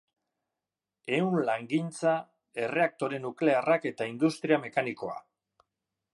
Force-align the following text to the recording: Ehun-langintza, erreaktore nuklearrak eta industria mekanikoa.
Ehun-langintza, 1.17 2.13
erreaktore 2.63 3.21
nuklearrak 3.27 3.87
eta 3.93 4.09
industria 4.15 4.61
mekanikoa. 4.67 5.21